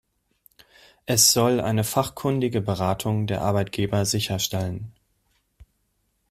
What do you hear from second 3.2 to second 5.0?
der Arbeitgeber sicherstellen.